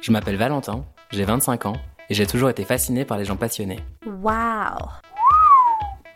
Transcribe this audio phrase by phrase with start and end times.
[0.00, 1.76] Je m'appelle Valentin, j'ai 25 ans
[2.08, 3.80] et j'ai toujours été fasciné par les gens passionnés.
[4.06, 4.88] Waouh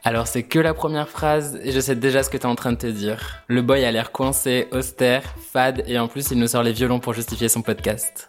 [0.02, 2.72] Alors c'est que la première phrase et je sais déjà ce que t'es en train
[2.72, 3.44] de te dire.
[3.46, 6.98] Le boy a l'air coincé, austère, fade et en plus il nous sort les violons
[6.98, 8.26] pour justifier son podcast.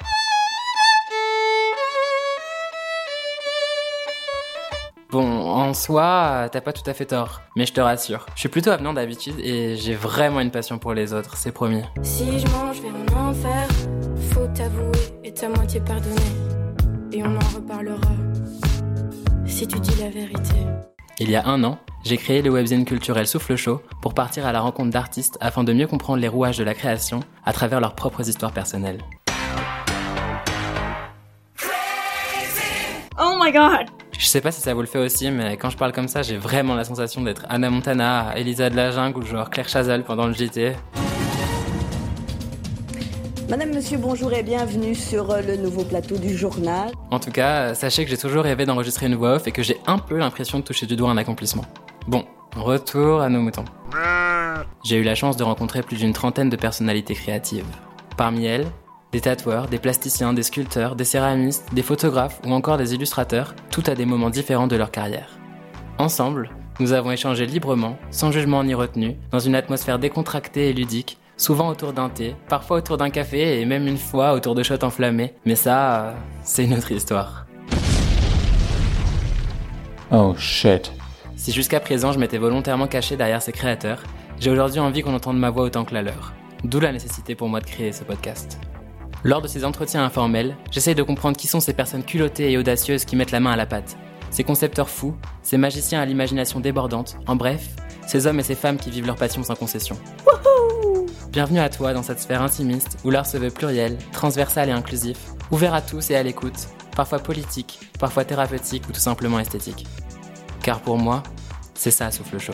[5.17, 8.25] Bon, en soi, t'as pas tout à fait tort, mais je te rassure.
[8.35, 11.83] Je suis plutôt avenant d'habitude et j'ai vraiment une passion pour les autres, c'est promis.
[12.03, 13.65] Si je mange, je vais en enfer.
[14.33, 14.91] Faut t'avouer
[15.23, 16.15] et ta moitié pardonner.
[17.13, 18.11] Et on en reparlera.
[19.45, 20.55] Si tu dis la vérité.
[21.19, 24.51] Il y a un an, j'ai créé le webzine culturel Souffle Chaud pour partir à
[24.51, 27.95] la rencontre d'artistes afin de mieux comprendre les rouages de la création à travers leurs
[27.95, 28.99] propres histoires personnelles.
[33.17, 35.77] Oh my god Je sais pas si ça vous le fait aussi, mais quand je
[35.77, 39.25] parle comme ça, j'ai vraiment la sensation d'être Anna Montana, Elisa de la Jungle ou
[39.25, 40.73] genre Claire Chazal pendant le JT.
[43.49, 46.91] Madame, monsieur, bonjour et bienvenue sur euh, le nouveau plateau du journal.
[47.11, 49.77] En tout cas, sachez que j'ai toujours rêvé d'enregistrer une voix off et que j'ai
[49.85, 51.65] un peu l'impression de toucher du doigt un accomplissement.
[52.07, 52.23] Bon,
[52.55, 53.65] retour à nos moutons.
[54.83, 57.65] J'ai eu la chance de rencontrer plus d'une trentaine de personnalités créatives.
[58.17, 58.65] Parmi elles,
[59.15, 63.83] des tatoueurs, des plasticiens, des sculpteurs, des céramistes, des photographes ou encore des illustrateurs, tout
[63.87, 65.39] à des moments différents de leur carrière.
[65.97, 66.49] Ensemble,
[66.81, 71.69] nous avons échangé librement, sans jugement ni retenue, dans une atmosphère décontractée et ludique, souvent
[71.69, 75.33] autour d'un thé, parfois autour d'un café et même une fois autour de shots enflammés.
[75.45, 77.45] Mais ça, c'est une autre histoire.
[80.11, 80.91] Oh shit.
[81.37, 84.03] Si jusqu'à présent je m'étais volontairement caché derrière ces créateurs,
[84.41, 86.33] j'ai aujourd'hui envie qu'on entende ma voix autant que la leur.
[86.65, 88.59] D'où la nécessité pour moi de créer ce podcast.
[89.23, 93.05] Lors de ces entretiens informels, j'essaye de comprendre qui sont ces personnes culottées et audacieuses
[93.05, 93.97] qui mettent la main à la pâte.
[94.29, 97.69] Ces concepteurs fous, ces magiciens à l'imagination débordante, en bref,
[98.05, 99.97] ces hommes et ces femmes qui vivent leur passion sans concession.
[101.29, 105.17] Bienvenue à toi dans cette sphère intimiste où l'art se veut pluriel, transversal et inclusif,
[105.51, 109.85] ouvert à tous et à l'écoute, parfois politique, parfois thérapeutique ou tout simplement esthétique.
[110.61, 111.23] Car pour moi,
[111.73, 112.53] c'est ça souffle chaud.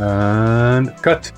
[0.00, 1.32] And cut.